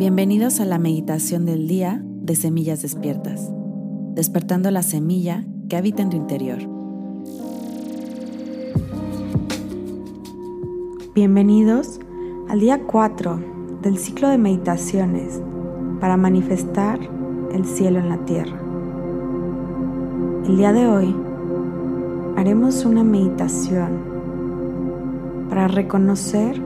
[0.00, 3.52] Bienvenidos a la meditación del día de Semillas Despiertas,
[4.14, 6.56] despertando la semilla que habita en tu interior.
[11.14, 12.00] Bienvenidos
[12.48, 15.38] al día 4 del ciclo de meditaciones
[16.00, 16.98] para manifestar
[17.52, 18.58] el cielo en la tierra.
[20.46, 21.14] El día de hoy
[22.38, 23.98] haremos una meditación
[25.50, 26.58] para reconocer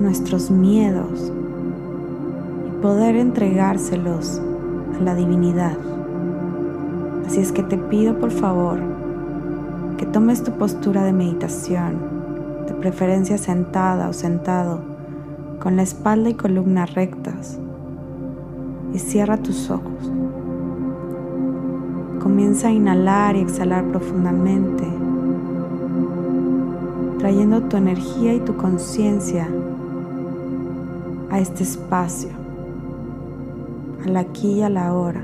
[0.00, 1.32] nuestros miedos
[2.84, 4.42] poder entregárselos
[4.94, 5.74] a la divinidad.
[7.26, 8.78] Así es que te pido por favor
[9.96, 11.96] que tomes tu postura de meditación,
[12.66, 14.80] de preferencia sentada o sentado,
[15.60, 17.58] con la espalda y columna rectas,
[18.92, 20.12] y cierra tus ojos.
[22.22, 24.84] Comienza a inhalar y exhalar profundamente,
[27.18, 29.48] trayendo tu energía y tu conciencia
[31.30, 32.43] a este espacio,
[34.04, 35.22] al aquí y a la hora.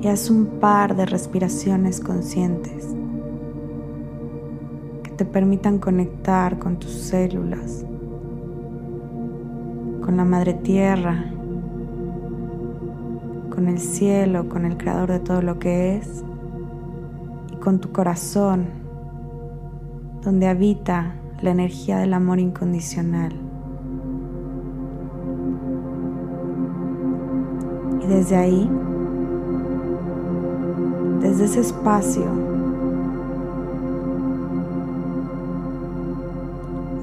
[0.00, 2.94] Y haz un par de respiraciones conscientes
[5.02, 7.84] que te permitan conectar con tus células,
[10.02, 11.32] con la madre tierra,
[13.50, 16.22] con el cielo, con el creador de todo lo que es
[17.52, 18.66] y con tu corazón,
[20.22, 23.47] donde habita la energía del amor incondicional.
[28.08, 28.70] Desde ahí,
[31.20, 32.24] desde ese espacio,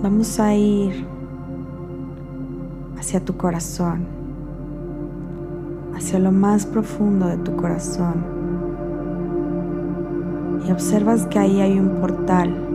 [0.01, 1.05] vamos a ir
[2.97, 4.05] hacia tu corazón,
[5.95, 8.35] hacia lo más profundo de tu corazón.
[10.67, 12.65] Y observas que ahí hay un portal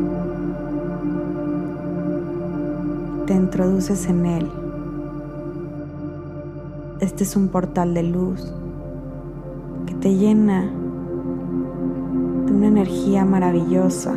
[3.30, 4.59] te introduces en él.
[7.00, 8.52] Este es un portal de luz
[9.86, 10.70] que te llena
[12.44, 14.14] de una energía maravillosa.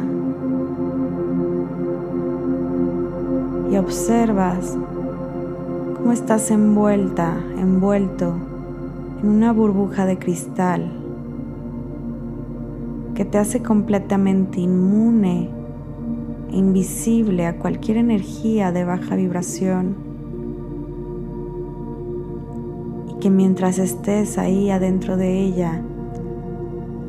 [3.71, 4.77] Y observas
[5.95, 8.33] cómo estás envuelta, envuelto
[9.21, 10.91] en una burbuja de cristal
[13.15, 15.49] que te hace completamente inmune
[16.51, 20.12] invisible a cualquier energía de baja vibración
[23.23, 25.81] que mientras estés ahí adentro de ella,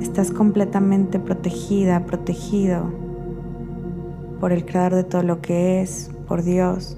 [0.00, 2.84] estás completamente protegida, protegido
[4.38, 6.96] por el creador de todo lo que es, por Dios,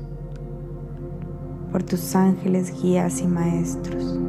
[1.72, 4.20] por tus ángeles, guías y maestros.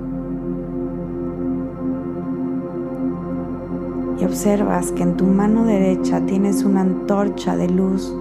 [4.20, 8.12] y observas que en tu mano derecha tienes una antorcha de luz,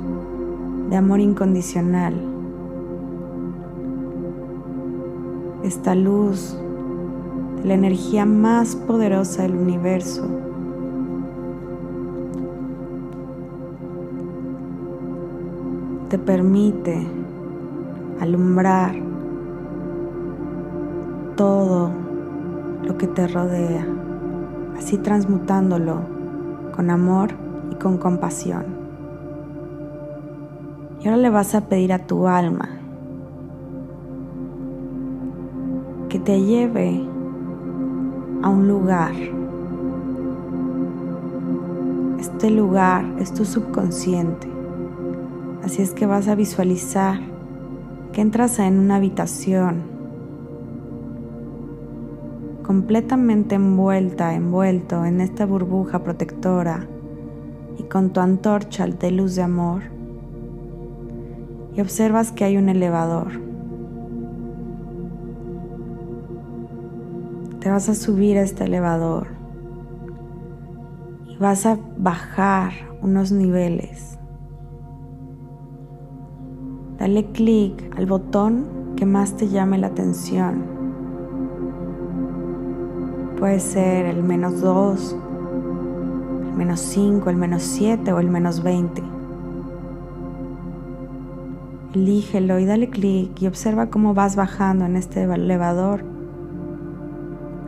[0.90, 2.35] de amor incondicional.
[5.66, 6.56] Esta luz
[7.56, 10.24] de la energía más poderosa del universo.
[16.08, 17.04] Te permite
[18.20, 18.94] alumbrar
[21.34, 21.90] todo
[22.84, 23.84] lo que te rodea
[24.78, 25.98] así transmutándolo
[26.76, 27.30] con amor
[27.72, 28.66] y con compasión.
[31.00, 32.68] Y ahora le vas a pedir a tu alma
[36.08, 37.00] que te lleve
[38.42, 39.14] a un lugar.
[42.20, 44.48] Este lugar es tu subconsciente.
[45.64, 47.18] Así es que vas a visualizar
[48.12, 49.96] que entras en una habitación
[52.62, 56.86] completamente envuelta, envuelto en esta burbuja protectora
[57.78, 59.82] y con tu antorcha de luz de amor,
[61.74, 63.45] y observas que hay un elevador.
[67.66, 69.26] Te vas a subir a este elevador
[71.26, 72.70] y vas a bajar
[73.02, 74.20] unos niveles.
[76.96, 80.62] Dale clic al botón que más te llame la atención
[83.36, 85.16] Puede ser el menos 2,
[86.50, 89.02] el menos 5, el menos 7 o el menos 20.
[91.94, 96.14] Elígelo y dale clic y observa cómo vas bajando en este elevador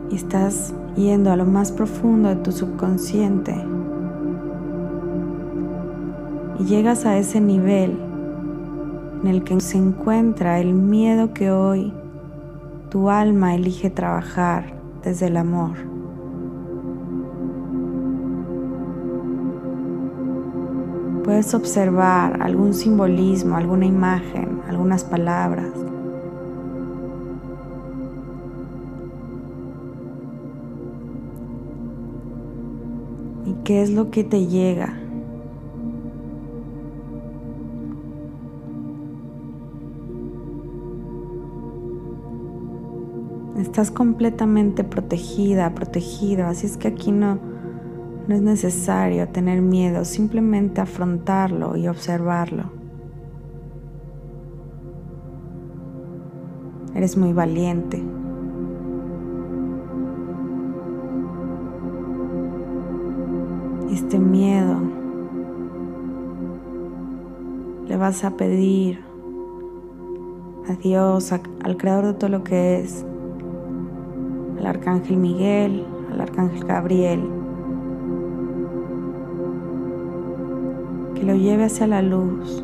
[0.09, 3.55] y estás yendo a lo más profundo de tu subconsciente
[6.59, 7.97] y llegas a ese nivel
[9.21, 11.93] en el que se encuentra el miedo que hoy
[12.89, 14.73] tu alma elige trabajar
[15.03, 15.71] desde el amor.
[21.23, 25.69] Puedes observar algún simbolismo, alguna imagen, algunas palabras.
[33.45, 34.97] ¿Y qué es lo que te llega?
[43.59, 47.39] Estás completamente protegida, protegido, así es que aquí no,
[48.27, 52.71] no es necesario tener miedo, simplemente afrontarlo y observarlo.
[56.95, 58.03] Eres muy valiente.
[63.91, 64.75] Este miedo
[67.87, 68.99] le vas a pedir
[70.69, 73.03] a Dios, al Creador de todo lo que es,
[74.59, 77.27] al Arcángel Miguel, al Arcángel Gabriel,
[81.15, 82.63] que lo lleve hacia la luz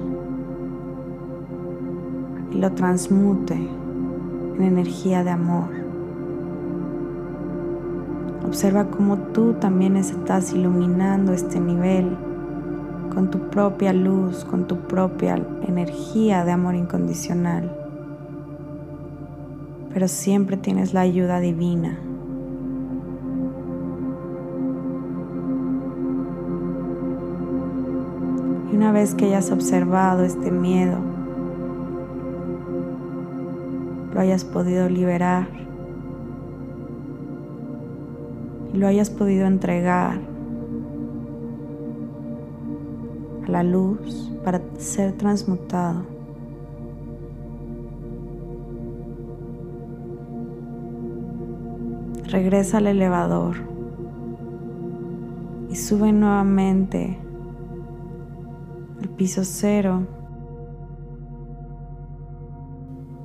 [2.52, 5.85] y lo transmute en energía de amor.
[8.46, 12.16] Observa cómo tú también estás iluminando este nivel
[13.14, 15.36] con tu propia luz, con tu propia
[15.68, 17.86] energía de amor incondicional
[19.96, 21.98] pero siempre tienes la ayuda divina.
[28.70, 30.98] Y una vez que hayas observado este miedo,
[34.14, 35.48] lo hayas podido liberar
[38.76, 40.20] lo hayas podido entregar
[43.46, 46.16] a la luz para ser transmutado.
[52.36, 53.56] regresa al elevador
[55.70, 57.18] y sube nuevamente
[59.02, 60.06] al piso cero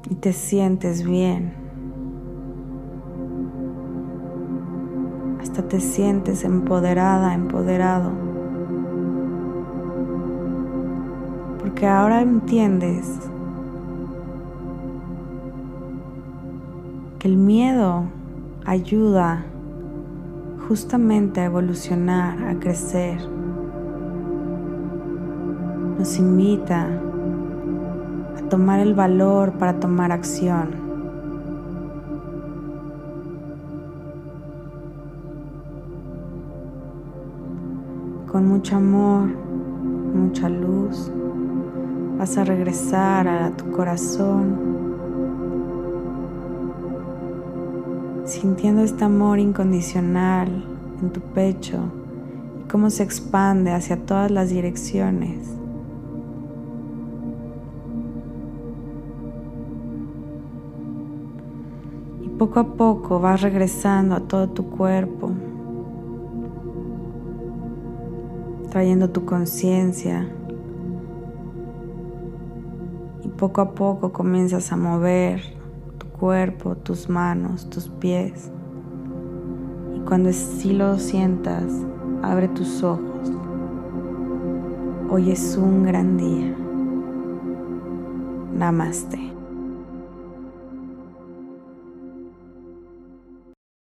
[0.08, 1.59] y te sientes bien.
[5.68, 8.10] Te sientes empoderada, empoderado.
[11.60, 13.20] Porque ahora entiendes
[17.20, 18.04] que el miedo
[18.64, 19.44] ayuda
[20.66, 23.20] justamente a evolucionar, a crecer.
[25.98, 26.88] Nos invita
[28.38, 30.89] a tomar el valor para tomar acción.
[38.31, 39.29] Con mucho amor,
[40.15, 41.11] mucha luz,
[42.17, 44.71] vas a regresar a tu corazón
[48.25, 50.65] sintiendo este amor incondicional
[51.03, 51.81] en tu pecho
[52.61, 55.56] y cómo se expande hacia todas las direcciones.
[62.23, 65.32] Y poco a poco vas regresando a todo tu cuerpo,
[68.70, 70.28] trayendo tu conciencia
[73.22, 75.61] y poco a poco comienzas a mover
[76.20, 78.50] cuerpo, tus manos, tus pies.
[79.96, 81.64] Y cuando así lo sientas,
[82.22, 83.32] abre tus ojos.
[85.08, 86.55] Hoy es un gran día.
[88.52, 89.30] Namaste.